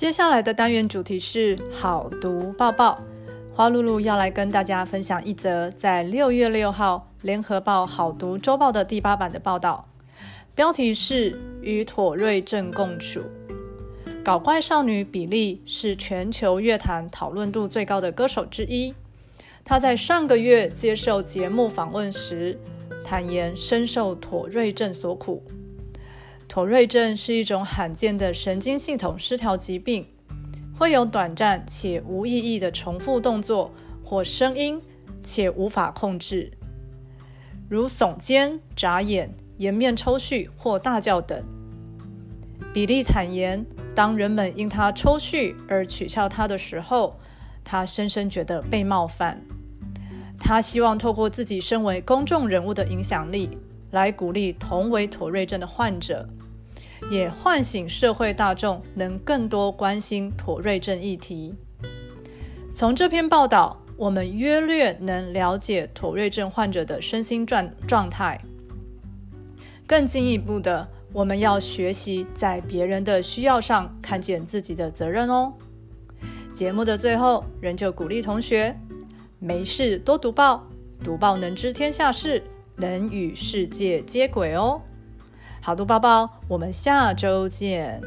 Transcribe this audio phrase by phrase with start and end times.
[0.00, 2.98] 接下来的单元主题是好读报报。
[3.52, 9.86] 花露露要来跟大家分享一则在六月六号《联合报好读周报》的第八版的报道，
[10.54, 13.20] 标题是“与妥瑞症共处”。
[14.24, 18.94] 搞怪少女比利是全球乐坛讨论度最高的歌手之一。
[19.62, 22.58] 她在上个月接受节目访问时，
[23.04, 25.44] 坦言深受妥瑞症所苦。
[26.50, 30.04] 妥瑞症是一种罕见的神经系统失调疾病，
[30.76, 33.72] 会有短暂且无意义的重复动作
[34.04, 34.82] 或声音，
[35.22, 36.50] 且无法控制，
[37.68, 41.40] 如耸肩、眨眼、颜面抽搐或大叫等。
[42.74, 43.64] 比利坦言，
[43.94, 47.16] 当人们因他抽搐而取笑他的时候，
[47.62, 49.40] 他深深觉得被冒犯。
[50.36, 53.56] 他希望透过自己身为公众人物的影响力，
[53.90, 56.28] 来鼓励同为妥瑞症的患者。
[57.10, 61.54] 也唤醒社会大众能更多关心妥瑞症议题。
[62.74, 68.38] 从这篇报道，我们约略能了解妥瑞症患者的身心状状态。
[69.86, 75.54] 更进一步的，我们要学习在别人的需要上看见自己的责任哦。
[76.52, 78.78] 节目的最后，仍旧鼓励同学
[79.38, 80.68] 没事多读报，
[81.02, 82.42] 读报能知天下事，
[82.80, 84.80] 能与世界接轨哦。
[85.60, 88.00] 好多包包，我们下周见。